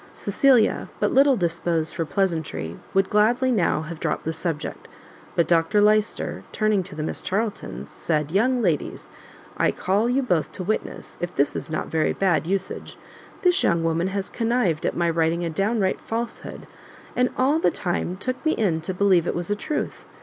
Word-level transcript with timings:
Cecilia, 0.15 0.89
but 0.99 1.13
little 1.13 1.35
disposed 1.37 1.93
for 1.93 2.05
pleasantry, 2.05 2.79
would 2.91 3.11
gladly 3.11 3.51
now 3.51 3.83
have 3.83 3.99
dropt 3.99 4.25
the 4.25 4.33
subject; 4.33 4.87
but 5.35 5.47
Dr 5.47 5.79
Lyster, 5.79 6.43
turning 6.51 6.81
to 6.81 6.95
the 6.95 7.03
Miss 7.03 7.21
Charltons, 7.21 7.87
said, 7.87 8.31
"Young 8.31 8.63
ladies, 8.63 9.11
I 9.57 9.69
call 9.69 10.09
you 10.09 10.23
both 10.23 10.51
to 10.53 10.63
witness 10.63 11.19
if 11.21 11.35
this 11.35 11.55
is 11.55 11.69
not 11.69 11.85
very 11.89 12.13
bad 12.13 12.47
usage: 12.47 12.97
this 13.43 13.61
young 13.61 13.83
woman 13.83 14.07
has 14.07 14.27
connived 14.31 14.87
at 14.87 14.97
my 14.97 15.07
writing 15.07 15.45
a 15.45 15.51
downright 15.51 16.01
falsehood, 16.01 16.65
and 17.15 17.29
all 17.37 17.59
the 17.59 17.69
time 17.69 18.17
took 18.17 18.43
me 18.43 18.53
in 18.53 18.81
to 18.81 18.95
believe 18.95 19.27
it 19.27 19.35
was 19.35 19.51
a 19.51 19.55
truth. 19.55 20.07